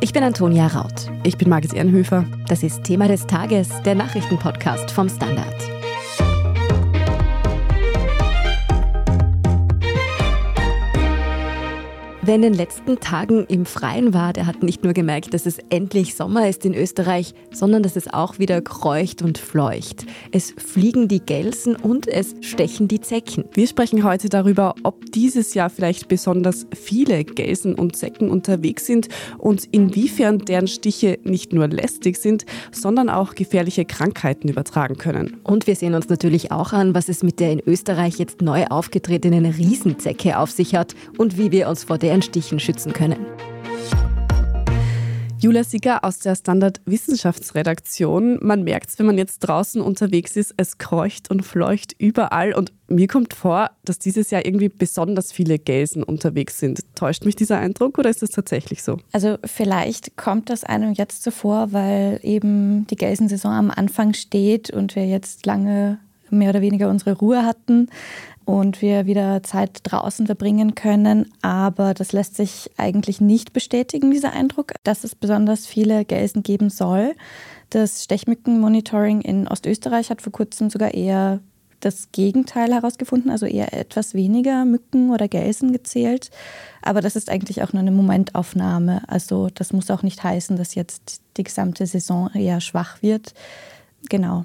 [0.00, 1.10] Ich bin Antonia Raut.
[1.24, 2.24] Ich bin Margit Ehrenhöfer.
[2.46, 5.77] Das ist Thema des Tages, der Nachrichtenpodcast vom Standard.
[12.28, 15.56] Wer in den letzten Tagen im Freien war, der hat nicht nur gemerkt, dass es
[15.70, 20.04] endlich Sommer ist in Österreich, sondern dass es auch wieder kreucht und fleucht.
[20.30, 23.46] Es fliegen die Gelsen und es stechen die Zecken.
[23.54, 29.08] Wir sprechen heute darüber, ob dieses Jahr vielleicht besonders viele Gelsen und Zecken unterwegs sind
[29.38, 35.38] und inwiefern deren Stiche nicht nur lästig sind, sondern auch gefährliche Krankheiten übertragen können.
[35.44, 38.66] Und wir sehen uns natürlich auch an, was es mit der in Österreich jetzt neu
[38.66, 43.26] aufgetretenen Riesenzecke auf sich hat und wie wir uns vor der Stichen schützen können.
[45.40, 48.40] Julia Sieger aus der Standard Wissenschaftsredaktion.
[48.42, 52.52] Man merkt es, wenn man jetzt draußen unterwegs ist, es kreucht und fleucht überall.
[52.54, 56.80] Und mir kommt vor, dass dieses Jahr irgendwie besonders viele Gelsen unterwegs sind.
[56.96, 58.98] Täuscht mich dieser Eindruck oder ist das tatsächlich so?
[59.12, 64.70] Also vielleicht kommt das einem jetzt so vor, weil eben die Gelsensaison am Anfang steht
[64.70, 66.00] und wir jetzt lange
[66.30, 67.88] mehr oder weniger unsere Ruhe hatten
[68.44, 71.30] und wir wieder Zeit draußen verbringen können.
[71.42, 76.70] Aber das lässt sich eigentlich nicht bestätigen, dieser Eindruck, dass es besonders viele Gelsen geben
[76.70, 77.14] soll.
[77.70, 81.40] Das Stechmückenmonitoring in Ostösterreich hat vor kurzem sogar eher
[81.80, 86.30] das Gegenteil herausgefunden, also eher etwas weniger Mücken oder Gelsen gezählt.
[86.82, 89.02] Aber das ist eigentlich auch nur eine Momentaufnahme.
[89.08, 93.34] Also das muss auch nicht heißen, dass jetzt die gesamte Saison eher schwach wird.
[94.08, 94.44] Genau.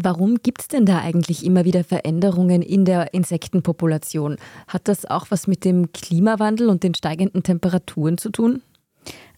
[0.00, 4.36] Warum gibt es denn da eigentlich immer wieder Veränderungen in der Insektenpopulation?
[4.68, 8.62] Hat das auch was mit dem Klimawandel und den steigenden Temperaturen zu tun?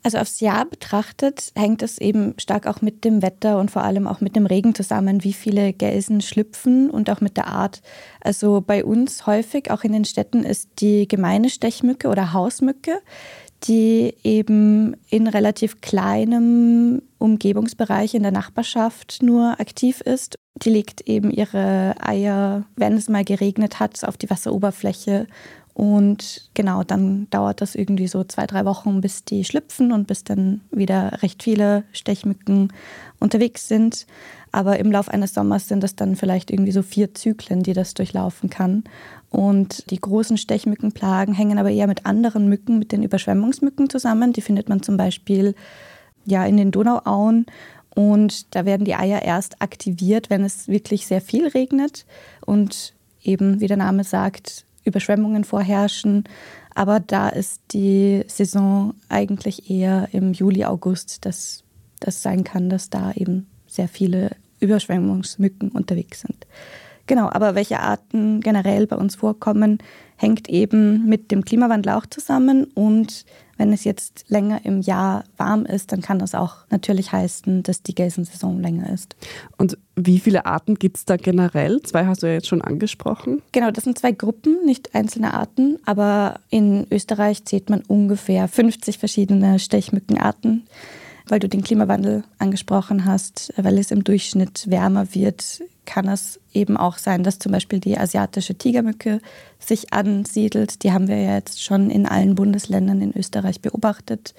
[0.02, 4.06] Also aufs Jahr betrachtet hängt es eben stark auch mit dem Wetter und vor allem
[4.06, 7.80] auch mit dem Regen zusammen, wie viele Gelsen schlüpfen und auch mit der Art.
[8.20, 12.98] Also bei uns häufig, auch in den Städten, ist die gemeine Stechmücke oder Hausmücke
[13.64, 20.38] die eben in relativ kleinem Umgebungsbereich in der Nachbarschaft nur aktiv ist.
[20.62, 25.26] Die legt eben ihre Eier, wenn es mal geregnet hat, auf die Wasseroberfläche.
[25.72, 30.24] Und genau, dann dauert das irgendwie so zwei, drei Wochen, bis die schlüpfen und bis
[30.24, 32.72] dann wieder recht viele Stechmücken
[33.18, 34.06] unterwegs sind.
[34.52, 37.94] Aber im Lauf eines Sommers sind es dann vielleicht irgendwie so vier Zyklen, die das
[37.94, 38.84] durchlaufen kann.
[39.30, 44.32] Und die großen Stechmückenplagen hängen aber eher mit anderen Mücken, mit den Überschwemmungsmücken zusammen.
[44.32, 45.54] Die findet man zum Beispiel
[46.26, 47.46] ja, in den Donauauen.
[47.94, 52.06] Und da werden die Eier erst aktiviert, wenn es wirklich sehr viel regnet
[52.46, 56.24] und eben, wie der Name sagt, Überschwemmungen vorherrschen.
[56.74, 61.64] Aber da ist die Saison eigentlich eher im Juli, August, dass
[61.98, 64.30] das sein kann, dass da eben sehr viele
[64.60, 66.46] Überschwemmungsmücken unterwegs sind.
[67.06, 69.78] Genau, aber welche Arten generell bei uns vorkommen,
[70.16, 72.64] hängt eben mit dem Klimawandel auch zusammen.
[72.64, 73.24] Und
[73.60, 77.82] wenn es jetzt länger im Jahr warm ist, dann kann das auch natürlich heißen, dass
[77.82, 79.16] die Gelsensaison länger ist.
[79.58, 81.82] Und wie viele Arten gibt es da generell?
[81.82, 83.42] Zwei hast du ja jetzt schon angesprochen.
[83.52, 85.78] Genau, das sind zwei Gruppen, nicht einzelne Arten.
[85.84, 90.64] Aber in Österreich zählt man ungefähr 50 verschiedene Stechmückenarten
[91.30, 96.76] weil du den Klimawandel angesprochen hast, weil es im Durchschnitt wärmer wird, kann es eben
[96.76, 99.20] auch sein, dass zum Beispiel die asiatische Tigermücke
[99.58, 100.82] sich ansiedelt.
[100.82, 104.34] Die haben wir ja jetzt schon in allen Bundesländern in Österreich beobachtet.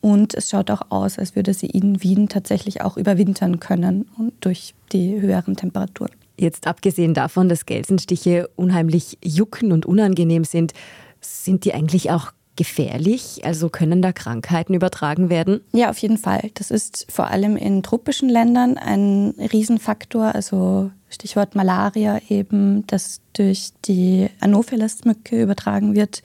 [0.00, 4.32] Und es schaut auch aus, als würde sie in Wien tatsächlich auch überwintern können und
[4.40, 6.12] durch die höheren Temperaturen.
[6.36, 10.72] Jetzt abgesehen davon, dass Gelsenstiche unheimlich jucken und unangenehm sind,
[11.20, 13.42] sind die eigentlich auch gefährlich?
[13.44, 15.60] Also können da Krankheiten übertragen werden?
[15.72, 16.50] Ja, auf jeden Fall.
[16.54, 20.34] Das ist vor allem in tropischen Ländern ein Riesenfaktor.
[20.34, 26.22] Also Stichwort Malaria eben, das durch die Anopheles-Mücke übertragen wird.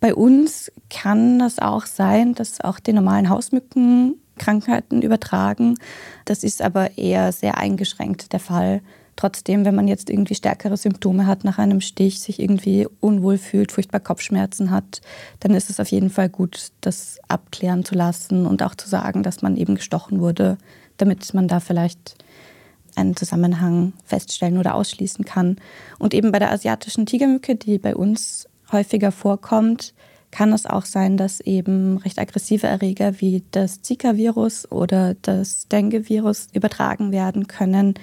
[0.00, 5.76] Bei uns kann das auch sein, dass auch die normalen Hausmücken Krankheiten übertragen.
[6.24, 8.80] Das ist aber eher sehr eingeschränkt der Fall.
[9.20, 13.70] Trotzdem, wenn man jetzt irgendwie stärkere Symptome hat nach einem Stich, sich irgendwie unwohl fühlt,
[13.70, 15.02] furchtbar Kopfschmerzen hat,
[15.40, 19.22] dann ist es auf jeden Fall gut, das abklären zu lassen und auch zu sagen,
[19.22, 20.56] dass man eben gestochen wurde,
[20.96, 22.16] damit man da vielleicht
[22.96, 25.56] einen Zusammenhang feststellen oder ausschließen kann.
[25.98, 29.92] Und eben bei der asiatischen Tigermücke, die bei uns häufiger vorkommt,
[30.30, 36.48] kann es auch sein, dass eben recht aggressive Erreger wie das Zika-Virus oder das Dengue-Virus
[36.54, 37.96] übertragen werden können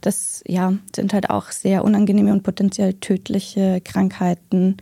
[0.00, 4.76] das ja, sind halt auch sehr unangenehme und potenziell tödliche Krankheiten.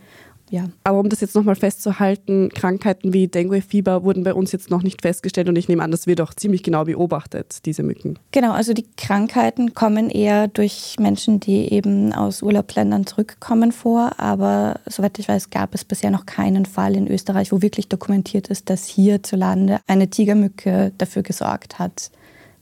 [0.49, 0.69] ja.
[0.83, 5.01] Aber um das jetzt nochmal festzuhalten, Krankheiten wie Dengue-Fieber wurden bei uns jetzt noch nicht
[5.01, 8.17] festgestellt und ich nehme an, das wird auch ziemlich genau beobachtet, diese Mücken.
[8.31, 14.79] Genau, also die Krankheiten kommen eher durch Menschen, die eben aus Urlaubsländern zurückkommen vor, aber
[14.85, 18.69] soweit ich weiß, gab es bisher noch keinen Fall in Österreich, wo wirklich dokumentiert ist,
[18.69, 22.11] dass hierzulande eine Tigermücke dafür gesorgt hat,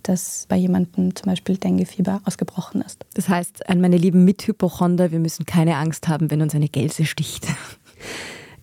[0.04, 3.06] dass bei jemandem zum Beispiel Denguefieber ausgebrochen ist.
[3.14, 7.06] Das heißt, an meine lieben Mithypochonder, wir müssen keine Angst haben, wenn uns eine Gelse
[7.06, 7.48] sticht.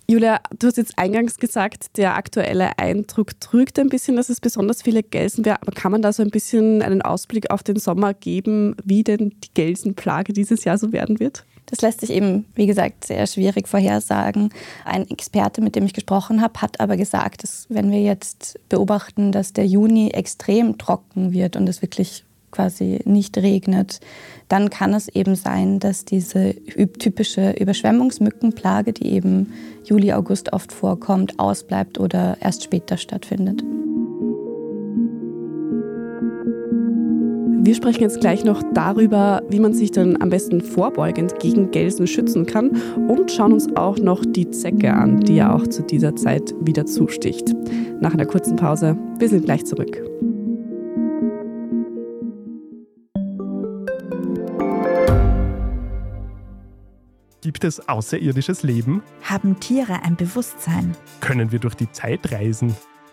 [0.06, 4.82] Julia, du hast jetzt eingangs gesagt, der aktuelle Eindruck trügt ein bisschen, dass es besonders
[4.82, 5.62] viele Gelsen wäre.
[5.62, 9.31] Aber kann man da so ein bisschen einen Ausblick auf den Sommer geben, wie denn
[9.42, 11.46] die Gelsenplage dieses Jahr so werden wird?
[11.66, 14.50] Das lässt sich eben, wie gesagt, sehr schwierig vorhersagen.
[14.84, 19.32] Ein Experte, mit dem ich gesprochen habe, hat aber gesagt, dass wenn wir jetzt beobachten,
[19.32, 24.00] dass der Juni extrem trocken wird und es wirklich quasi nicht regnet,
[24.49, 26.55] dann kann es eben sein, dass diese
[26.99, 29.52] typische Überschwemmungsmückenplage, die eben
[29.84, 33.64] Juli, August oft vorkommt, ausbleibt oder erst später stattfindet.
[37.64, 42.06] Wir sprechen jetzt gleich noch darüber, wie man sich dann am besten vorbeugend gegen Gelsen
[42.06, 42.69] schützen kann
[43.08, 46.84] und schauen uns auch noch die Zecke an, die ja auch zu dieser Zeit wieder
[46.84, 47.55] zusticht.
[48.02, 48.99] Nach einer kurzen Pause.
[49.19, 49.99] Wir sind gleich zurück.
[57.40, 59.02] Gibt es außerirdisches Leben?
[59.22, 60.94] Haben Tiere ein Bewusstsein?
[61.22, 62.76] Können wir durch die Zeit reisen?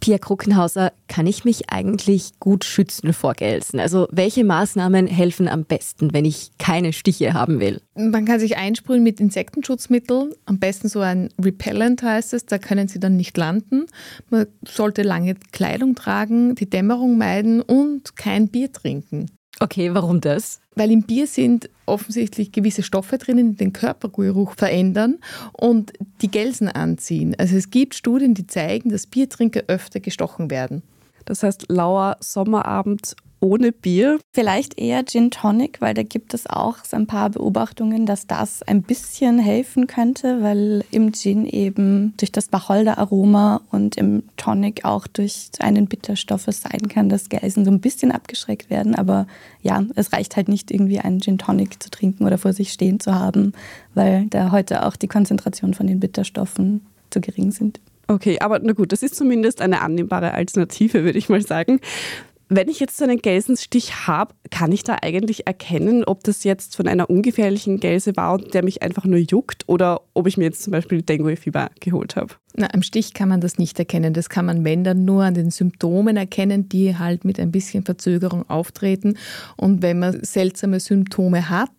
[0.00, 3.78] Pia Kruckenhauser, kann ich mich eigentlich gut schützen vor Gelsen?
[3.78, 7.80] Also welche Maßnahmen helfen am besten, wenn ich keine Stiche haben will?
[7.94, 12.88] Man kann sich einsprühen mit Insektenschutzmitteln, am besten so ein Repellent heißt es, da können
[12.88, 13.86] sie dann nicht landen.
[14.30, 19.26] Man sollte lange Kleidung tragen, die Dämmerung meiden und kein Bier trinken.
[19.62, 20.62] Okay, warum das?
[20.74, 25.18] Weil im Bier sind offensichtlich gewisse Stoffe drinnen, die den Körpergeruch verändern
[25.52, 25.92] und
[26.22, 27.34] die Gelsen anziehen.
[27.38, 30.82] Also es gibt Studien, die zeigen, dass Biertrinker öfter gestochen werden.
[31.26, 34.18] Das heißt, lauer Sommerabend ohne Bier.
[34.32, 38.62] Vielleicht eher Gin Tonic, weil da gibt es auch so ein paar Beobachtungen, dass das
[38.62, 45.06] ein bisschen helfen könnte, weil im Gin eben durch das Wacholderaroma und im Tonic auch
[45.06, 48.94] durch einen Bitterstoff es sein kann, dass Gelsen so ein bisschen abgeschreckt werden.
[48.94, 49.26] Aber
[49.62, 53.00] ja, es reicht halt nicht irgendwie einen Gin Tonic zu trinken oder vor sich stehen
[53.00, 53.52] zu haben,
[53.94, 57.80] weil da heute auch die Konzentration von den Bitterstoffen zu gering sind.
[58.10, 61.78] Okay, aber na gut, das ist zumindest eine annehmbare Alternative, würde ich mal sagen.
[62.52, 66.74] Wenn ich jetzt so einen Gelsenstich habe, kann ich da eigentlich erkennen, ob das jetzt
[66.74, 70.46] von einer ungefährlichen Gelse war und der mich einfach nur juckt oder ob ich mir
[70.46, 72.34] jetzt zum Beispiel Dengue-Fieber geholt habe?
[72.56, 74.12] Na, am Stich kann man das nicht erkennen.
[74.12, 77.84] Das kann man, wenn dann, nur an den Symptomen erkennen, die halt mit ein bisschen
[77.84, 79.16] Verzögerung auftreten.
[79.56, 81.70] Und wenn man seltsame Symptome hat,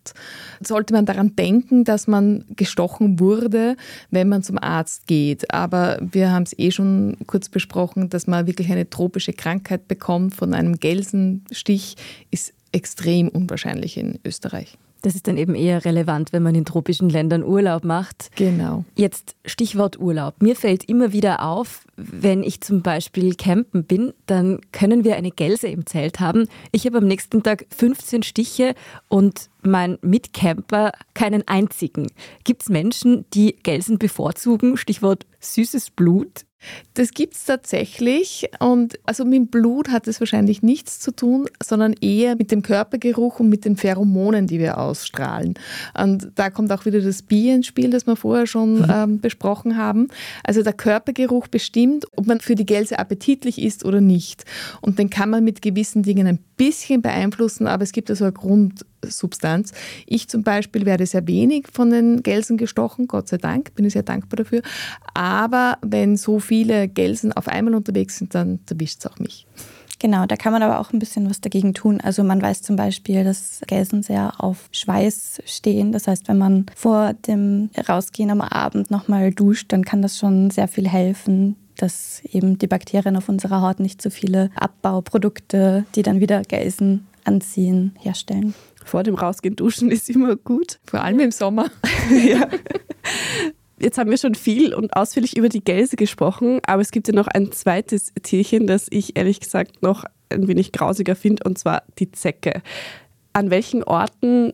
[0.61, 3.75] sollte man daran denken, dass man gestochen wurde,
[4.11, 5.53] wenn man zum Arzt geht.
[5.53, 10.35] Aber wir haben es eh schon kurz besprochen, dass man wirklich eine tropische Krankheit bekommt
[10.35, 11.97] von einem Gelsenstich,
[12.31, 14.77] ist extrem unwahrscheinlich in Österreich.
[15.01, 18.29] Das ist dann eben eher relevant, wenn man in tropischen Ländern Urlaub macht.
[18.35, 18.85] Genau.
[18.95, 20.41] Jetzt Stichwort Urlaub.
[20.41, 25.31] Mir fällt immer wieder auf, wenn ich zum Beispiel campen bin, dann können wir eine
[25.31, 26.47] Gelse im Zelt haben.
[26.71, 28.75] Ich habe am nächsten Tag 15 Stiche
[29.07, 32.07] und mein Mitcamper keinen einzigen.
[32.43, 34.77] Gibt es Menschen, die Gelsen bevorzugen?
[34.77, 36.45] Stichwort süßes Blut?
[36.93, 41.47] Das gibt es tatsächlich und also mit dem Blut hat es wahrscheinlich nichts zu tun,
[41.63, 45.55] sondern eher mit dem Körpergeruch und mit den Pheromonen, die wir ausstrahlen.
[45.99, 48.87] Und da kommt auch wieder das Bier ins Spiel, das wir vorher schon mhm.
[48.93, 50.07] ähm, besprochen haben.
[50.43, 54.45] Also der Körpergeruch bestimmt, ob man für die Gelse appetitlich ist oder nicht.
[54.81, 58.33] Und den kann man mit gewissen Dingen ein bisschen beeinflussen, aber es gibt also eine
[59.01, 59.73] Grundsubstanz.
[60.05, 63.93] Ich zum Beispiel werde sehr wenig von den Gelsen gestochen, Gott sei Dank, bin ich
[63.93, 64.61] sehr dankbar dafür.
[65.13, 69.47] Aber wenn so viele Gelsen auf einmal unterwegs sind, dann erwischt es auch mich.
[69.99, 72.01] Genau, da kann man aber auch ein bisschen was dagegen tun.
[72.01, 75.91] Also man weiß zum Beispiel, dass Gelsen sehr auf Schweiß stehen.
[75.91, 80.49] Das heißt, wenn man vor dem Rausgehen am Abend nochmal duscht, dann kann das schon
[80.49, 86.01] sehr viel helfen, dass eben die Bakterien auf unserer Haut nicht so viele Abbauprodukte, die
[86.01, 88.55] dann wieder Gelsen anziehen, herstellen.
[88.85, 90.79] Vor dem Rausgehen duschen ist immer gut.
[90.85, 91.69] Vor allem im Sommer.
[92.09, 92.47] ja.
[93.79, 97.15] Jetzt haben wir schon viel und ausführlich über die Gelse gesprochen, aber es gibt ja
[97.15, 101.83] noch ein zweites Tierchen, das ich ehrlich gesagt noch ein wenig grausiger finde, und zwar
[101.97, 102.61] die Zecke.
[103.33, 104.53] An welchen Orten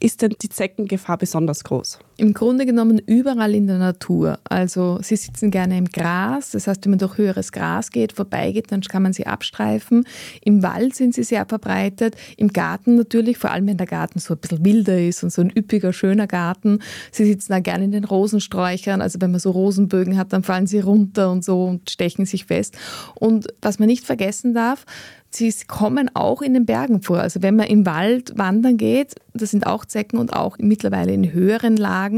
[0.00, 1.98] ist denn die Zeckengefahr besonders groß?
[2.22, 4.38] Im Grunde genommen überall in der Natur.
[4.44, 8.70] Also sie sitzen gerne im Gras, das heißt, wenn man durch höheres Gras geht, vorbeigeht,
[8.70, 10.04] dann kann man sie abstreifen.
[10.40, 14.34] Im Wald sind sie sehr verbreitet, im Garten natürlich, vor allem wenn der Garten so
[14.34, 16.78] ein bisschen wilder ist und so ein üppiger, schöner Garten.
[17.10, 20.68] Sie sitzen da gerne in den Rosensträuchern, also wenn man so Rosenbögen hat, dann fallen
[20.68, 22.78] sie runter und so und stechen sich fest.
[23.16, 24.86] Und was man nicht vergessen darf,
[25.34, 27.18] Sie kommen auch in den Bergen vor.
[27.18, 31.32] Also wenn man im Wald wandern geht, das sind auch Zecken und auch mittlerweile in
[31.32, 32.11] höheren Lagen,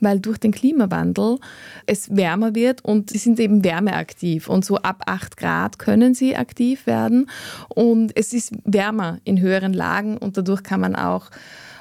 [0.00, 1.38] weil durch den Klimawandel
[1.86, 4.48] es wärmer wird und sie sind eben wärmeaktiv.
[4.48, 7.28] Und so ab 8 Grad können sie aktiv werden.
[7.68, 11.30] Und es ist wärmer in höheren Lagen und dadurch kann man auch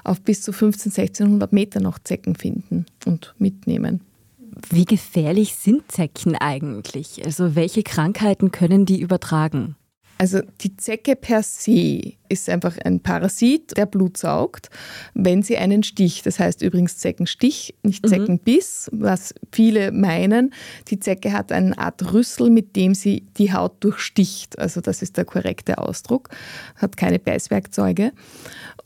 [0.03, 4.01] auf bis zu 15, 1600 Meter noch Zecken finden und mitnehmen.
[4.69, 7.23] Wie gefährlich sind Zecken eigentlich?
[7.25, 9.75] Also welche Krankheiten können die übertragen?
[10.17, 14.69] Also die Zecke per se ist einfach ein Parasit, der Blut saugt,
[15.13, 18.09] wenn sie einen Stich, das heißt übrigens Zeckenstich, nicht mhm.
[18.09, 20.53] Zeckenbiss, was viele meinen.
[20.89, 24.57] Die Zecke hat eine Art Rüssel, mit dem sie die Haut durchsticht.
[24.57, 26.29] Also das ist der korrekte Ausdruck,
[26.75, 28.11] hat keine Beißwerkzeuge.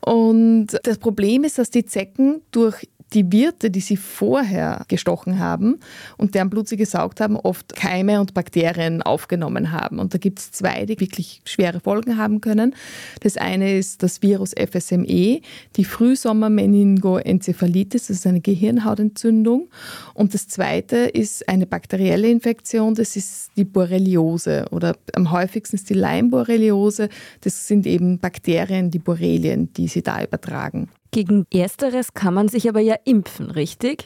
[0.01, 5.79] Und das Problem ist, dass die Zecken durch die Wirte, die sie vorher gestochen haben
[6.17, 9.97] und deren Blut sie gesaugt haben, oft Keime und Bakterien aufgenommen haben.
[9.99, 12.75] Und da gibt es zwei, die wirklich schwere Folgen haben können.
[13.21, 15.39] Das eine ist das Virus FSME,
[15.75, 19.69] die Frühsommer-Meningoenzephalitis, das ist eine Gehirnhautentzündung.
[20.13, 25.89] Und das zweite ist eine bakterielle Infektion, das ist die Borreliose oder am häufigsten ist
[25.89, 27.09] die Lyme-Borreliose.
[27.41, 30.89] Das sind eben Bakterien, die Borrelien, die sie da übertragen.
[31.11, 34.05] Gegen Ersteres kann man sich aber ja impfen, richtig?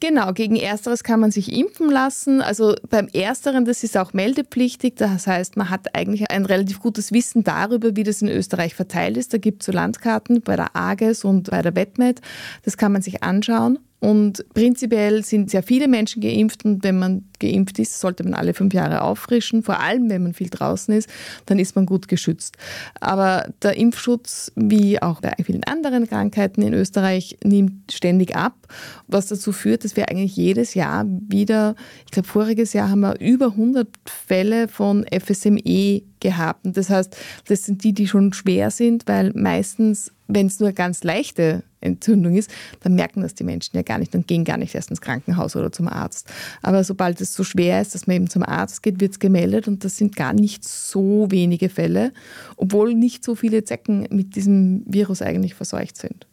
[0.00, 2.42] Genau, gegen Ersteres kann man sich impfen lassen.
[2.42, 4.96] Also beim Ersteren, das ist auch meldepflichtig.
[4.96, 9.16] Das heißt, man hat eigentlich ein relativ gutes Wissen darüber, wie das in Österreich verteilt
[9.16, 9.32] ist.
[9.32, 12.20] Da gibt es so Landkarten bei der AGES und bei der WetMed.
[12.64, 13.78] Das kann man sich anschauen.
[14.02, 18.52] Und prinzipiell sind sehr viele Menschen geimpft und wenn man geimpft ist, sollte man alle
[18.52, 19.62] fünf Jahre auffrischen.
[19.62, 21.08] Vor allem, wenn man viel draußen ist,
[21.46, 22.56] dann ist man gut geschützt.
[22.98, 28.66] Aber der Impfschutz, wie auch bei vielen anderen Krankheiten in Österreich, nimmt ständig ab,
[29.06, 33.20] was dazu führt, dass wir eigentlich jedes Jahr wieder, ich glaube, voriges Jahr haben wir
[33.20, 36.64] über 100 Fälle von FSME gehabt.
[36.64, 37.16] Und das heißt,
[37.46, 42.36] das sind die, die schon schwer sind, weil meistens, wenn es nur ganz leichte Entzündung
[42.36, 45.00] ist, dann merken das die Menschen ja gar nicht und gehen gar nicht erst ins
[45.00, 46.28] Krankenhaus oder zum Arzt.
[46.62, 49.68] Aber sobald es so schwer ist, dass man eben zum Arzt geht, wird es gemeldet
[49.68, 52.12] und das sind gar nicht so wenige Fälle,
[52.56, 56.26] obwohl nicht so viele Zecken mit diesem Virus eigentlich verseucht sind.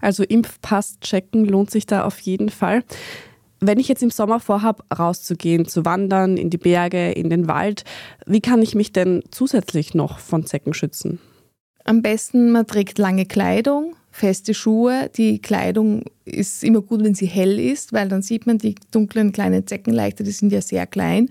[0.00, 2.84] Also Impfpass checken lohnt sich da auf jeden Fall.
[3.60, 7.84] Wenn ich jetzt im Sommer vorhabe, rauszugehen, zu wandern, in die Berge, in den Wald,
[8.26, 11.18] wie kann ich mich denn zusätzlich noch von Zecken schützen?
[11.84, 15.10] Am besten, man trägt lange Kleidung, feste Schuhe.
[15.16, 19.32] Die Kleidung ist immer gut, wenn sie hell ist, weil dann sieht man die dunklen
[19.32, 21.28] kleinen Zecken leichter, die sind ja sehr klein.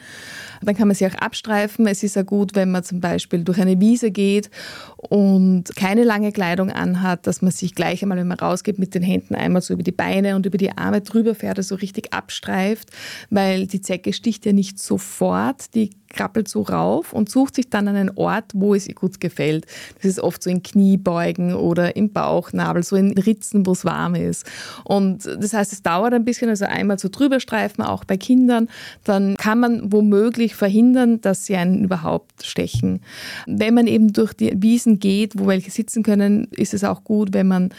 [0.61, 1.87] Dann kann man sie auch abstreifen.
[1.87, 4.49] Es ist ja gut, wenn man zum Beispiel durch eine Wiese geht
[4.97, 9.03] und keine lange Kleidung anhat, dass man sich gleich einmal, wenn man rausgeht, mit den
[9.03, 12.89] Händen einmal so über die Beine und über die Arme drüber fährt, also richtig abstreift,
[13.29, 17.87] weil die Zecke sticht ja nicht sofort, die krabbelt so rauf und sucht sich dann
[17.87, 19.65] einen Ort, wo es ihr gut gefällt.
[19.95, 24.15] Das ist oft so in Kniebeugen oder im Bauchnabel, so in Ritzen, wo es warm
[24.15, 24.45] ist.
[24.83, 28.67] Und das heißt, es dauert ein bisschen, also einmal so drüber streifen, auch bei Kindern.
[29.03, 33.01] Dann kann man womöglich verhindern, dass sie einen überhaupt stechen.
[33.45, 37.33] Wenn man eben durch die Wiesen geht, wo welche sitzen können, ist es auch gut,
[37.33, 37.69] wenn man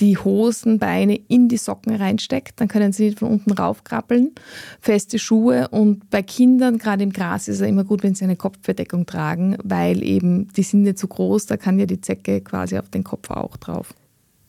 [0.00, 2.60] die Hosenbeine in die Socken reinsteckt.
[2.60, 4.32] Dann können sie von unten raufkrabbeln.
[4.80, 8.36] Feste Schuhe und bei Kindern, gerade im Gras, ist es immer gut, wenn sie eine
[8.36, 12.78] Kopfbedeckung tragen, weil eben die sind nicht so groß, da kann ja die Zecke quasi
[12.78, 13.94] auf den Kopf auch drauf.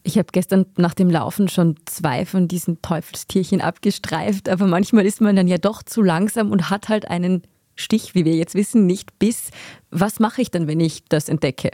[0.03, 5.21] Ich habe gestern nach dem Laufen schon zwei von diesen Teufelstierchen abgestreift, aber manchmal ist
[5.21, 7.43] man dann ja doch zu langsam und hat halt einen
[7.75, 9.49] Stich, wie wir jetzt wissen, nicht Biss.
[9.89, 11.71] Was mache ich dann, wenn ich das entdecke?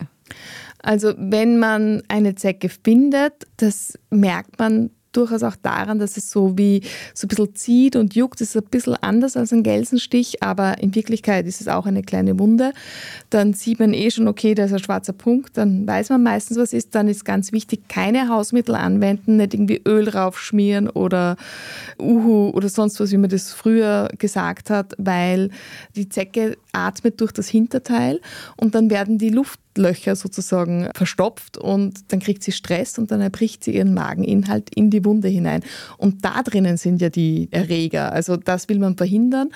[0.80, 6.58] Also wenn man eine Zecke findet, das merkt man durchaus auch daran, dass es so
[6.58, 6.82] wie
[7.14, 8.40] so ein bisschen zieht und juckt.
[8.40, 12.04] Das ist ein bisschen anders als ein Gelsenstich, aber in Wirklichkeit ist es auch eine
[12.04, 12.74] kleine Wunde.
[13.30, 16.58] Dann sieht man eh schon, okay, da ist ein schwarzer Punkt, dann weiß man meistens,
[16.58, 16.96] was ist.
[16.96, 21.36] Dann ist ganz wichtig, keine Hausmittel anwenden, nicht irgendwie Öl draufschmieren oder
[22.00, 25.50] Uhu oder sonst was, wie man das früher gesagt hat, weil
[25.96, 28.22] die Zecke atmet durch das Hinterteil
[28.56, 29.30] und dann werden die
[29.78, 34.90] Luftlöcher sozusagen verstopft und dann kriegt sie Stress und dann erbricht sie ihren Mageninhalt in
[34.90, 35.62] die Wunde hinein.
[35.98, 38.12] Und da drinnen sind ja die Erreger.
[38.12, 39.50] Also das will man verhindern.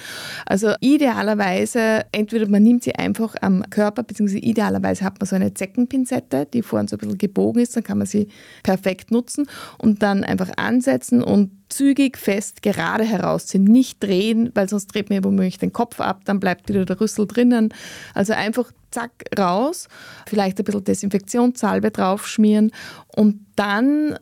[0.45, 5.53] Also idealerweise, entweder man nimmt sie einfach am Körper, beziehungsweise idealerweise hat man so eine
[5.53, 8.27] Zeckenpinzette, die vorne so ein bisschen gebogen ist, dann kann man sie
[8.63, 9.47] perfekt nutzen
[9.77, 13.63] und dann einfach ansetzen und zügig, fest, gerade herausziehen.
[13.63, 17.27] Nicht drehen, weil sonst dreht mir womöglich den Kopf ab, dann bleibt wieder der Rüssel
[17.27, 17.73] drinnen.
[18.13, 19.87] Also einfach zack raus,
[20.27, 22.71] vielleicht ein bisschen Desinfektionssalbe draufschmieren
[23.15, 24.17] und dann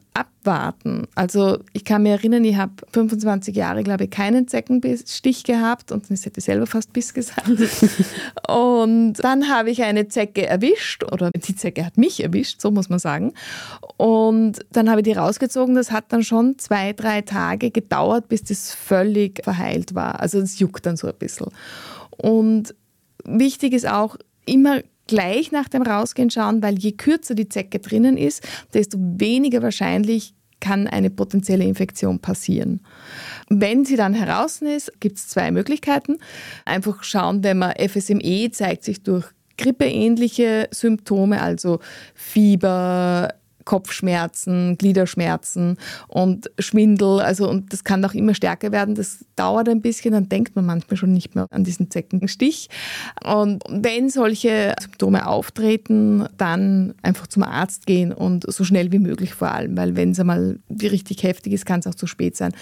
[0.49, 1.07] abwarten.
[1.15, 6.09] Also ich kann mir erinnern, ich habe 25 Jahre, glaube ich, keinen Zeckenstich gehabt und
[6.09, 7.47] ich hätte selber fast Biss gesagt.
[8.47, 12.89] und dann habe ich eine Zecke erwischt oder die Zecke hat mich erwischt, so muss
[12.89, 13.33] man sagen.
[13.97, 15.75] Und dann habe ich die rausgezogen.
[15.75, 20.19] Das hat dann schon zwei, drei Tage gedauert, bis das völlig verheilt war.
[20.19, 21.47] Also es juckt dann so ein bisschen.
[22.17, 22.73] Und
[23.23, 28.15] wichtig ist auch, immer gleich nach dem Rausgehen schauen, weil je kürzer die Zecke drinnen
[28.15, 32.81] ist, desto weniger wahrscheinlich kann eine potenzielle Infektion passieren.
[33.49, 36.17] Wenn sie dann heraus ist, gibt es zwei Möglichkeiten.
[36.65, 39.25] Einfach schauen, wenn man FSME zeigt sich durch
[39.57, 41.79] grippeähnliche Symptome, also
[42.13, 43.33] Fieber,
[43.69, 47.19] Kopfschmerzen, Gliederschmerzen und Schwindel.
[47.19, 48.95] Also, und das kann auch immer stärker werden.
[48.95, 52.67] Das dauert ein bisschen, dann denkt man manchmal schon nicht mehr an diesen Zeckenstich.
[53.23, 59.35] Und wenn solche Symptome auftreten, dann einfach zum Arzt gehen und so schnell wie möglich
[59.35, 62.53] vor allem, weil wenn es einmal richtig heftig ist, kann es auch zu spät sein.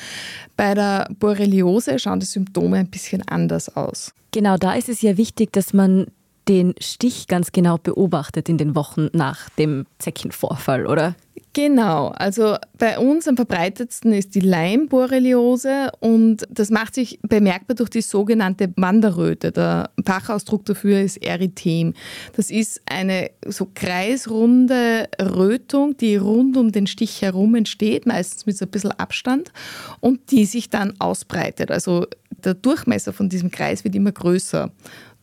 [0.58, 4.12] Bei der Borreliose schauen die Symptome ein bisschen anders aus.
[4.34, 6.08] Genau, da ist es ja wichtig, dass man
[6.48, 11.16] den Stich ganz genau beobachtet in den Wochen nach dem Zeckenvorfall, oder?
[11.54, 17.90] Genau, also bei uns am verbreitetsten ist die Leimborreliose und das macht sich bemerkbar durch
[17.90, 19.52] die sogenannte Wanderröte.
[19.52, 21.96] Der Fachausdruck dafür ist Erythem.
[22.36, 28.56] Das ist eine so kreisrunde Rötung, die rund um den Stich herum entsteht, meistens mit
[28.56, 29.52] so ein bisschen Abstand
[30.00, 31.72] und die sich dann ausbreitet.
[31.72, 34.72] Also der Durchmesser von diesem Kreis wird immer größer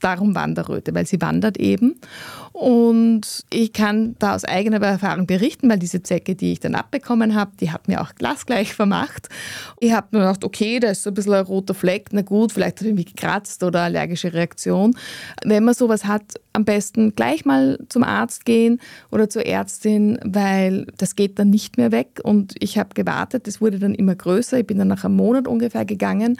[0.04, 1.96] darum Wanderröte, weil sie wandert eben.
[2.52, 7.34] Und ich kann da aus eigener Erfahrung berichten, weil diese Zecke, die ich dann abbekommen
[7.34, 9.28] habe, die hat mir auch glasgleich vermacht.
[9.80, 12.52] Ich habe mir gedacht, okay, da ist so ein bisschen ein roter Fleck, na gut,
[12.52, 14.96] vielleicht hat er mich gekratzt oder allergische Reaktion.
[15.44, 20.86] Wenn man sowas hat, am besten gleich mal zum Arzt gehen oder zur Ärztin, weil
[20.96, 22.20] das geht dann nicht mehr weg.
[22.22, 24.60] Und ich habe gewartet, das wurde dann immer größer.
[24.60, 26.38] Ich bin dann nach einem Monat ungefähr gegangen.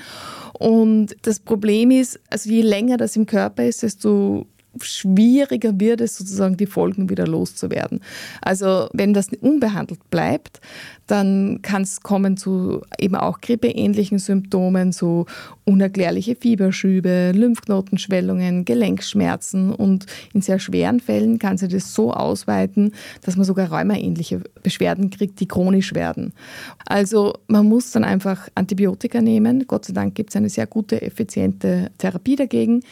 [0.52, 4.46] Und das Problem ist, also je länger das im Körper ist, desto
[4.80, 8.00] schwieriger wird es sozusagen, die Folgen wieder loszuwerden.
[8.40, 10.60] Also wenn das unbehandelt bleibt,
[11.06, 15.26] dann kann es kommen zu eben auch grippeähnlichen Symptomen, so
[15.64, 23.36] unerklärliche Fieberschübe, Lymphknotenschwellungen, Gelenkschmerzen und in sehr schweren Fällen kann sich das so ausweiten, dass
[23.36, 26.32] man sogar rheumaähnliche Beschwerden kriegt, die chronisch werden.
[26.86, 29.66] Also man muss dann einfach Antibiotika nehmen.
[29.66, 32.82] Gott sei Dank gibt es eine sehr gute, effiziente Therapie dagegen.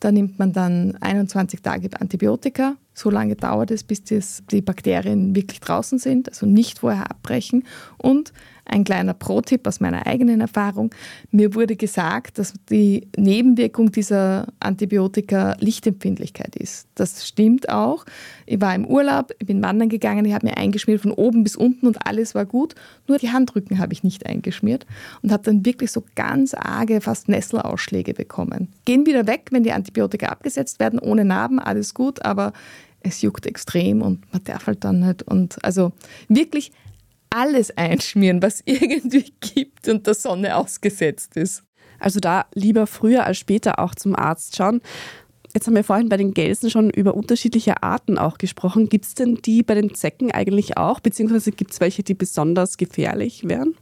[0.00, 2.76] Da nimmt man dann 21 Tage Antibiotika.
[2.94, 7.64] So lange dauert es, bis die Bakterien wirklich draußen sind, also nicht vorher abbrechen.
[7.96, 8.32] Und
[8.68, 10.94] ein kleiner Pro-Tipp aus meiner eigenen Erfahrung.
[11.30, 16.88] Mir wurde gesagt, dass die Nebenwirkung dieser Antibiotika Lichtempfindlichkeit ist.
[16.94, 18.04] Das stimmt auch.
[18.46, 21.56] Ich war im Urlaub, ich bin wandern gegangen, ich habe mir eingeschmiert von oben bis
[21.56, 22.74] unten und alles war gut.
[23.06, 24.86] Nur die Handrücken habe ich nicht eingeschmiert
[25.22, 28.68] und habe dann wirklich so ganz arge, fast Nesselausschläge bekommen.
[28.84, 32.52] Gehen wieder weg, wenn die Antibiotika abgesetzt werden, ohne Narben, alles gut, aber
[33.00, 35.22] es juckt extrem und man darf halt dann nicht.
[35.22, 35.92] Und also
[36.28, 36.72] wirklich
[37.30, 41.62] alles einschmieren, was irgendwie gibt und der Sonne ausgesetzt ist.
[41.98, 44.80] Also da lieber früher als später auch zum Arzt schauen.
[45.54, 48.88] Jetzt haben wir vorhin bei den Gelsen schon über unterschiedliche Arten auch gesprochen.
[48.88, 51.00] Gibt es denn die bei den Zecken eigentlich auch?
[51.00, 53.74] Beziehungsweise gibt es welche, die besonders gefährlich wären?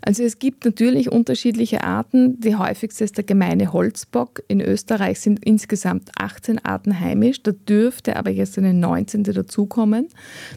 [0.00, 2.40] Also es gibt natürlich unterschiedliche Arten.
[2.40, 4.42] Die häufigste ist der gemeine Holzbock.
[4.48, 7.42] In Österreich sind insgesamt 18 Arten heimisch.
[7.42, 9.22] Da dürfte aber jetzt eine 19.
[9.22, 10.08] dazukommen.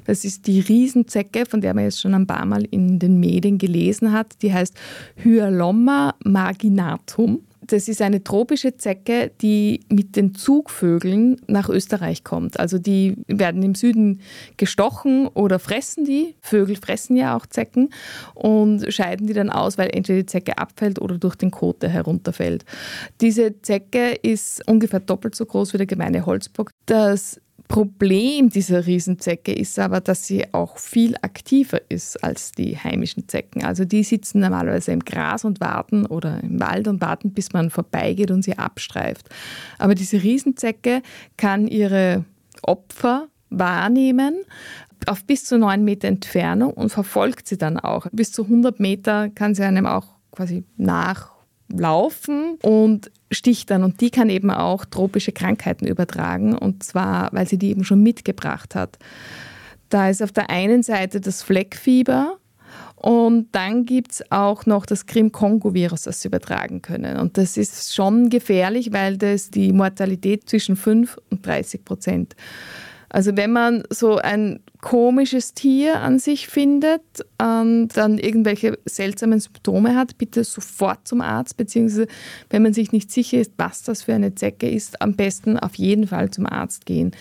[0.06, 3.58] Das ist die Riesenzecke, von der man jetzt schon ein paar Mal in den Medien
[3.58, 4.42] gelesen hat.
[4.42, 4.76] Die heißt
[5.18, 7.42] Hyalomma marginatum.
[7.68, 12.60] Das ist eine tropische Zecke, die mit den Zugvögeln nach Österreich kommt.
[12.60, 14.22] Also die werden im Süden
[14.58, 16.36] gestochen oder fressen die.
[16.42, 17.90] Vögel fressen ja auch Zecken
[18.34, 22.66] und scheiden die dann aus, weil entweder die Zecke abfällt oder durch den Kote herunterfällt.
[23.22, 26.72] Diese Zecke ist ungefähr doppelt so groß wie der gemeine Holzbock.
[26.86, 33.28] Das Problem dieser Riesenzecke ist aber, dass sie auch viel aktiver ist als die heimischen
[33.28, 33.64] Zecken.
[33.64, 37.70] Also die sitzen normalerweise im Gras und warten oder im Wald und warten, bis man
[37.70, 39.30] vorbeigeht und sie abstreift.
[39.80, 41.02] Aber diese Riesenzecke
[41.38, 42.26] kann ihre
[42.62, 44.36] Opfer wahrnehmen
[45.08, 48.08] auf bis zu neun Meter Entfernung und verfolgt sie dann auch.
[48.12, 50.64] Bis zu 100 Meter kann sie einem auch quasi
[51.68, 57.48] nachlaufen und sticht dann und die kann eben auch tropische Krankheiten übertragen und zwar, weil
[57.48, 58.98] sie die eben schon mitgebracht hat.
[59.90, 62.38] Da ist auf der einen Seite das Fleckfieber
[62.96, 67.18] und dann gibt es auch noch das Krim-Kongo-Virus, das sie übertragen können.
[67.18, 72.36] Und das ist schon gefährlich, weil das die Mortalität zwischen 5 und 30 Prozent
[73.10, 77.02] also wenn man so ein komisches Tier an sich findet,
[77.42, 82.08] ähm, dann irgendwelche seltsamen Symptome hat, bitte sofort zum Arzt, beziehungsweise
[82.50, 85.76] wenn man sich nicht sicher ist, was das für eine Zecke ist, am besten auf
[85.76, 87.12] jeden Fall zum Arzt gehen.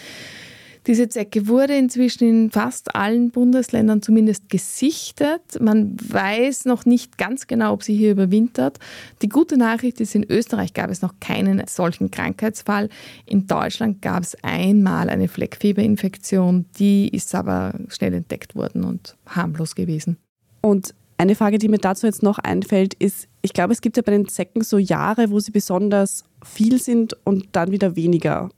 [0.86, 5.58] Diese Zecke wurde inzwischen in fast allen Bundesländern zumindest gesichtet.
[5.60, 8.78] Man weiß noch nicht ganz genau, ob sie hier überwintert.
[9.22, 12.90] Die gute Nachricht ist, in Österreich gab es noch keinen solchen Krankheitsfall.
[13.24, 19.74] In Deutschland gab es einmal eine Fleckfieberinfektion, die ist aber schnell entdeckt worden und harmlos
[19.74, 20.18] gewesen.
[20.60, 24.02] Und eine Frage, die mir dazu jetzt noch einfällt, ist, ich glaube, es gibt ja
[24.02, 28.48] bei den Zecken so Jahre, wo sie besonders viel sind und dann wieder weniger.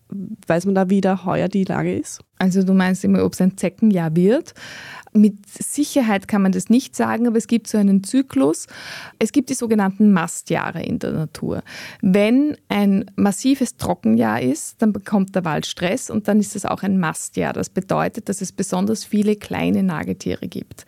[0.46, 2.20] Weiß man da, wie da heuer die Lage ist?
[2.38, 4.54] Also du meinst immer, ob es ein Zeckenjahr wird.
[5.12, 8.66] Mit Sicherheit kann man das nicht sagen, aber es gibt so einen Zyklus.
[9.18, 11.62] Es gibt die sogenannten Mastjahre in der Natur.
[12.02, 16.82] Wenn ein massives Trockenjahr ist, dann bekommt der Wald Stress und dann ist es auch
[16.82, 17.54] ein Mastjahr.
[17.54, 20.84] Das bedeutet, dass es besonders viele kleine Nagetiere gibt.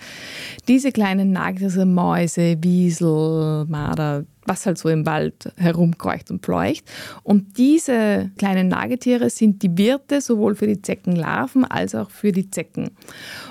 [0.69, 6.85] Diese kleinen Nagetiere, Mäuse, Wiesel, Marder, was halt so im Wald herumkreucht und pleucht.
[7.23, 12.51] Und diese kleinen Nagetiere sind die Wirte sowohl für die Zeckenlarven als auch für die
[12.51, 12.91] Zecken.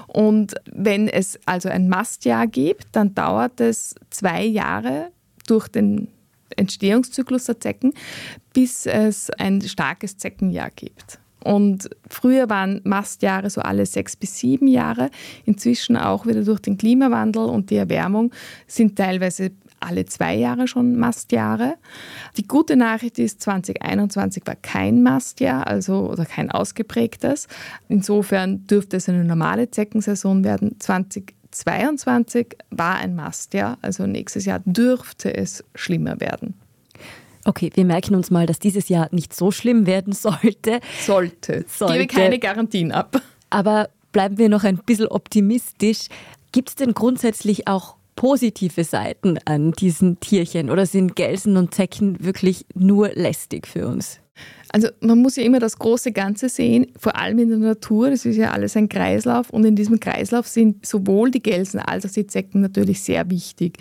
[0.08, 5.12] Und wenn es also ein Mastjahr gibt, dann dauert es zwei Jahre
[5.48, 6.08] durch den
[6.56, 7.94] Entstehungszyklus der Zecken,
[8.54, 11.20] bis es ein starkes Zeckenjahr gibt.
[11.44, 15.10] Und früher waren Mastjahre so alle sechs bis sieben Jahre.
[15.46, 18.34] Inzwischen auch wieder durch den Klimawandel und die Erwärmung
[18.66, 21.76] sind teilweise alle zwei Jahre schon Mastjahre.
[22.38, 27.48] Die gute Nachricht ist, 2021 war kein Mastjahr, also oder kein ausgeprägtes.
[27.90, 30.76] Insofern dürfte es eine normale Zeckensaison werden.
[30.80, 36.56] 2022 war ein Mastjahr, also nächstes Jahr dürfte es schlimmer werden.
[37.46, 40.82] Okay, wir merken uns mal, dass dieses Jahr nicht so schlimm werden sollte.
[41.06, 41.66] Sollte.
[41.70, 41.94] sollte.
[41.94, 43.22] Gebe keine Garantien ab.
[43.50, 46.08] Aber bleiben wir noch ein bisschen optimistisch.
[46.52, 52.18] Gibt es denn grundsätzlich auch positive Seiten an diesen Tierchen oder sind Gelsen und Zecken
[52.20, 54.20] wirklich nur lästig für uns?
[54.70, 58.10] Also man muss ja immer das große Ganze sehen, vor allem in der Natur.
[58.10, 62.06] Das ist ja alles ein Kreislauf und in diesem Kreislauf sind sowohl die Gelsen als
[62.06, 63.78] auch die Zecken natürlich sehr wichtig.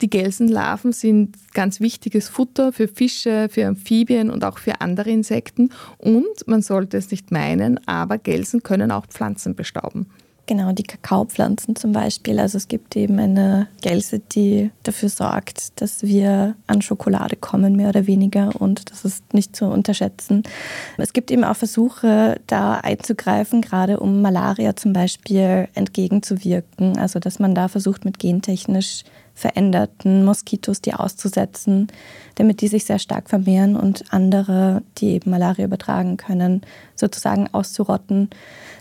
[0.00, 5.70] Die Gelsenlarven sind ganz wichtiges Futter für Fische, für Amphibien und auch für andere Insekten.
[5.98, 10.06] Und man sollte es nicht meinen, aber Gelsen können auch Pflanzen bestauben.
[10.46, 12.38] Genau, die Kakaopflanzen zum Beispiel.
[12.38, 17.88] Also es gibt eben eine Gelse, die dafür sorgt, dass wir an Schokolade kommen, mehr
[17.88, 18.60] oder weniger.
[18.60, 20.42] Und das ist nicht zu unterschätzen.
[20.98, 26.98] Es gibt eben auch Versuche, da einzugreifen, gerade um Malaria zum Beispiel entgegenzuwirken.
[26.98, 31.88] Also dass man da versucht, mit gentechnisch veränderten Moskitos die auszusetzen,
[32.36, 36.62] damit die sich sehr stark vermehren und andere, die eben Malaria übertragen können,
[36.94, 38.30] sozusagen auszurotten.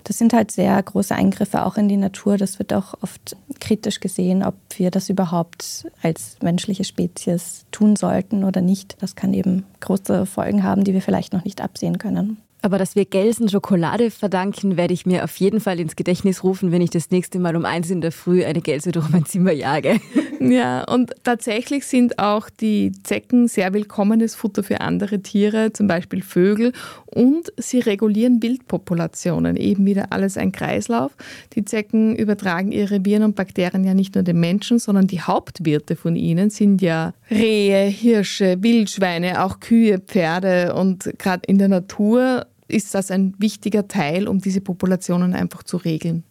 [0.03, 2.37] Das sind halt sehr große Eingriffe auch in die Natur.
[2.37, 8.43] Das wird auch oft kritisch gesehen, ob wir das überhaupt als menschliche Spezies tun sollten
[8.43, 9.01] oder nicht.
[9.01, 12.37] Das kann eben große Folgen haben, die wir vielleicht noch nicht absehen können.
[12.65, 16.71] Aber dass wir Gelsen Schokolade verdanken, werde ich mir auf jeden Fall ins Gedächtnis rufen,
[16.71, 19.51] wenn ich das nächste Mal um eins in der Früh eine Gelse durch mein Zimmer
[19.51, 19.99] jage.
[20.49, 26.21] Ja, und tatsächlich sind auch die Zecken sehr willkommenes Futter für andere Tiere, zum Beispiel
[26.21, 26.73] Vögel.
[27.05, 29.55] Und sie regulieren Wildpopulationen.
[29.55, 31.15] Eben wieder alles ein Kreislauf.
[31.55, 35.95] Die Zecken übertragen ihre Viren und Bakterien ja nicht nur den Menschen, sondern die Hauptwirte
[35.95, 40.73] von ihnen sind ja Rehe, Hirsche, Wildschweine, auch Kühe, Pferde.
[40.75, 45.77] Und gerade in der Natur ist das ein wichtiger Teil, um diese Populationen einfach zu
[45.77, 46.23] regeln.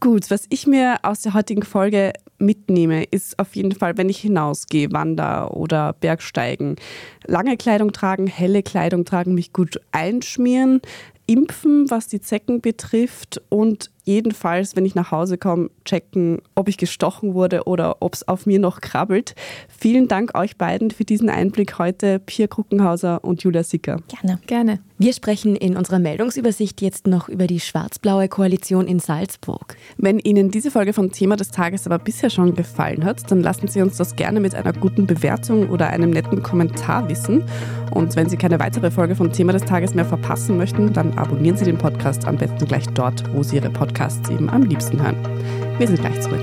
[0.00, 4.18] Gut, was ich mir aus der heutigen Folge mitnehme, ist auf jeden Fall, wenn ich
[4.18, 6.76] hinausgehe, wander oder Bergsteigen.
[7.26, 10.82] Lange Kleidung tragen, helle Kleidung tragen, mich gut einschmieren,
[11.26, 16.76] impfen, was die Zecken betrifft und jedenfalls, wenn ich nach Hause komme, checken, ob ich
[16.76, 19.34] gestochen wurde oder ob es auf mir noch krabbelt.
[19.68, 24.00] Vielen Dank euch beiden für diesen Einblick heute, Pia Kruckenhauser und Julia Sicker.
[24.08, 24.38] Gerne.
[24.46, 24.78] Gerne.
[24.96, 29.76] Wir sprechen in unserer Meldungsübersicht jetzt noch über die schwarz-blaue Koalition in Salzburg.
[29.96, 33.66] Wenn Ihnen diese Folge vom Thema des Tages aber bisher schon gefallen hat, dann lassen
[33.66, 37.42] Sie uns das gerne mit einer guten Bewertung oder einem netten Kommentar wissen.
[37.90, 41.56] Und wenn Sie keine weitere Folge vom Thema des Tages mehr verpassen möchten, dann abonnieren
[41.56, 43.93] Sie den Podcast am besten gleich dort, wo Sie Ihre Podcasts
[44.30, 45.16] eben am liebsten hören.
[45.78, 46.40] Wir sind gleich zurück.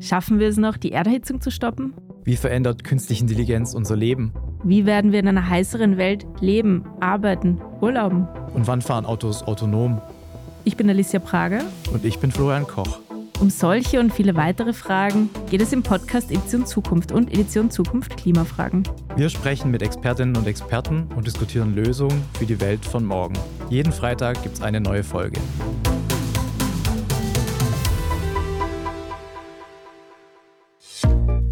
[0.00, 1.92] Schaffen wir es noch, die Erderhitzung zu stoppen?
[2.24, 4.32] Wie verändert künstliche Intelligenz unser Leben?
[4.64, 8.26] Wie werden wir in einer heißeren Welt leben, arbeiten, urlauben?
[8.54, 10.00] Und wann fahren Autos autonom?
[10.64, 11.62] Ich bin Alicia Prager.
[11.92, 13.00] Und ich bin Florian Koch.
[13.40, 18.16] Um solche und viele weitere Fragen geht es im Podcast Edition Zukunft und Edition Zukunft
[18.16, 18.82] Klimafragen.
[19.14, 23.34] Wir sprechen mit Expertinnen und Experten und diskutieren Lösungen für die Welt von morgen.
[23.70, 25.40] Jeden Freitag gibt es eine neue Folge.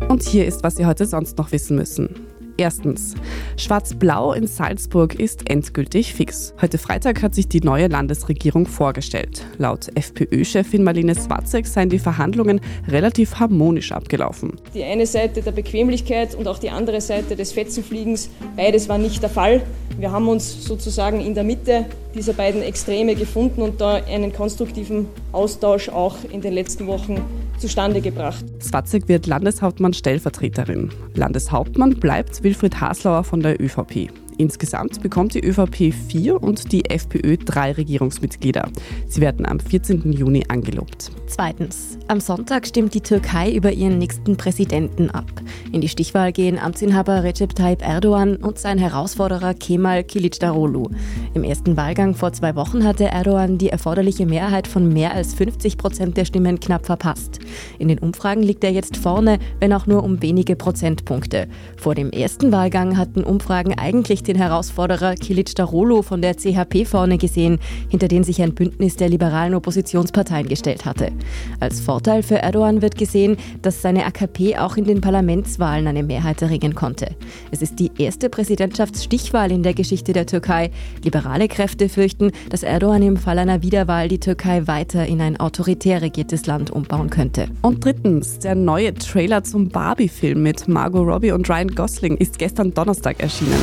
[0.09, 2.27] Und hier ist, was Sie heute sonst noch wissen müssen.
[2.59, 3.15] Erstens,
[3.59, 6.55] Schwarz-Blau in Salzburg ist endgültig fix.
[6.61, 9.45] Heute Freitag hat sich die neue Landesregierung vorgestellt.
[9.59, 14.55] Laut FPÖ-Chefin Marlene Swatzek seien die Verhandlungen relativ harmonisch abgelaufen.
[14.73, 19.23] Die eine Seite der Bequemlichkeit und auch die andere Seite des Fetzenfliegens, beides war nicht
[19.23, 19.61] der Fall.
[19.99, 25.09] Wir haben uns sozusagen in der Mitte dieser beiden Extreme gefunden und da einen konstruktiven
[25.33, 27.21] Austausch auch in den letzten Wochen
[27.59, 28.45] zustande gebracht.
[28.61, 30.91] Swatzek wird Landeshauptmann Stellvertreterin.
[31.15, 34.11] Landeshauptmann bleibt Wilfried Haslauer von der ÖVP.
[34.39, 38.69] Insgesamt bekommt die ÖVP vier und die FPÖ drei Regierungsmitglieder.
[39.09, 40.13] Sie werden am 14.
[40.13, 41.11] Juni angelobt.
[41.27, 41.99] Zweitens.
[42.09, 45.25] Am Sonntag stimmt die Türkei über ihren nächsten Präsidenten ab.
[45.73, 50.89] In die Stichwahl gehen Amtsinhaber Recep Tayyip Erdogan und sein Herausforderer Kemal Kilicdaroglu.
[51.35, 55.79] Im ersten Wahlgang vor zwei Wochen hatte Erdogan die erforderliche Mehrheit von mehr als 50
[55.79, 57.41] Prozent der Stimmen knapp verpasst.
[57.79, 61.49] In den Umfragen liegt er jetzt vorne, wenn auch nur um wenige Prozentpunkte.
[61.77, 67.59] Vor dem ersten Wahlgang hatten Umfragen eigentlich den Herausforderer Kilicdaroglu von der CHP vorne gesehen,
[67.89, 71.13] hinter den sich ein Bündnis der liberalen Oppositionsparteien gestellt hatte.
[71.61, 76.43] Als Vorteil für Erdogan wird gesehen, dass seine AKP auch in den Parlamentswahlen eine Mehrheit
[76.43, 77.15] erringen konnte.
[77.51, 80.71] Es ist die erste Präsidentschaftsstichwahl in der Geschichte der Türkei.
[81.03, 86.03] Liberale Kräfte fürchten, dass Erdogan im Fall einer Wiederwahl die Türkei weiter in ein autoritär
[86.03, 87.49] regiertes Land umbauen könnte.
[87.63, 92.75] Und drittens, der neue Trailer zum Barbie-Film mit Margot Robbie und Ryan Gosling ist gestern
[92.75, 93.63] Donnerstag erschienen.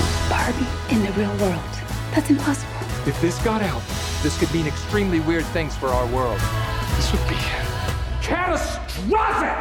[0.53, 1.59] Barbie in the real world.
[2.13, 2.71] That's impossible.
[3.05, 3.81] If this got out,
[4.21, 6.39] this could mean extremely weird things for our world.
[6.95, 7.35] This would be
[8.21, 9.57] catastrophic!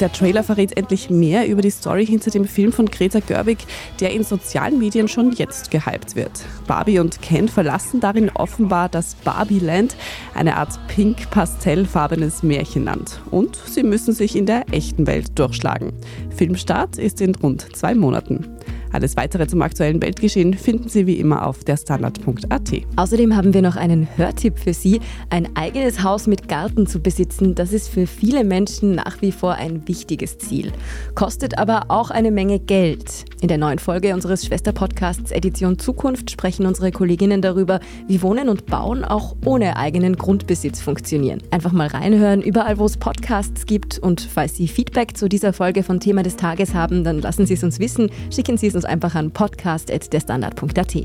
[0.00, 3.58] Der Trailer verrät endlich mehr über die Story hinter dem Film von Greta Gerwig,
[3.98, 6.44] der in sozialen Medien schon jetzt gehypt wird.
[6.68, 9.96] Barbie und Ken verlassen darin offenbar das Barbie-Land,
[10.34, 13.20] eine Art pink-pastellfarbenes Märchenland.
[13.32, 15.92] Und sie müssen sich in der echten Welt durchschlagen.
[16.30, 18.57] Filmstart ist in rund zwei Monaten.
[18.92, 22.72] Alles weitere zum aktuellen Weltgeschehen finden Sie wie immer auf derstandard.at.
[22.96, 25.00] Außerdem haben wir noch einen Hörtipp für Sie.
[25.30, 29.54] Ein eigenes Haus mit Garten zu besitzen, das ist für viele Menschen nach wie vor
[29.54, 30.72] ein wichtiges Ziel.
[31.14, 33.24] Kostet aber auch eine Menge Geld.
[33.40, 38.66] In der neuen Folge unseres Schwesterpodcasts Edition Zukunft sprechen unsere Kolleginnen darüber, wie Wohnen und
[38.66, 41.40] Bauen auch ohne eigenen Grundbesitz funktionieren.
[41.50, 43.98] Einfach mal reinhören, überall wo es Podcasts gibt.
[43.98, 47.54] Und falls Sie Feedback zu dieser Folge von Thema des Tages haben, dann lassen Sie
[47.54, 48.10] es uns wissen.
[48.34, 50.96] Schicken Sie es uns einfach an podcast.derstandard.at.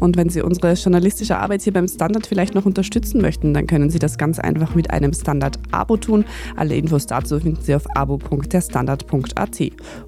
[0.00, 3.88] Und wenn Sie unsere journalistische Arbeit hier beim Standard vielleicht noch unterstützen möchten, dann können
[3.88, 6.24] Sie das ganz einfach mit einem Standard-Abo tun.
[6.56, 9.60] Alle Infos dazu finden Sie auf abo.derstandard.at.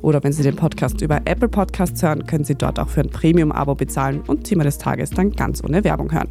[0.02, 3.11] Oder wenn Sie den Podcast über Apple Podcasts hören, können Sie dort auch für ein
[3.11, 6.28] Premium-Abo bezahlen und Thema des Tages dann ganz ohne Werbung hören.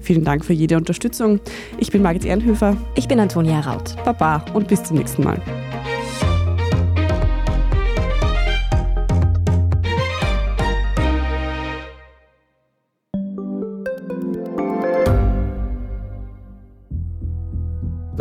[0.00, 1.40] Vielen Dank für jede Unterstützung.
[1.78, 2.76] Ich bin Margit Ehrenhöfer.
[2.96, 3.94] Ich bin Antonia Raut.
[4.04, 5.40] Baba und bis zum nächsten Mal.